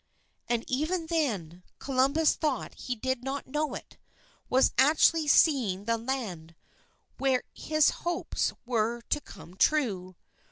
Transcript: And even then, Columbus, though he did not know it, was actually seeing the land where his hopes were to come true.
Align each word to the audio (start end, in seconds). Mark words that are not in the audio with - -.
And 0.49 0.65
even 0.67 1.05
then, 1.05 1.61
Columbus, 1.77 2.37
though 2.37 2.69
he 2.75 2.95
did 2.95 3.23
not 3.23 3.45
know 3.45 3.75
it, 3.75 3.97
was 4.49 4.71
actually 4.75 5.27
seeing 5.27 5.85
the 5.85 5.99
land 5.99 6.55
where 7.19 7.43
his 7.53 7.91
hopes 8.01 8.51
were 8.65 9.01
to 9.11 9.21
come 9.21 9.53
true. 9.55 10.15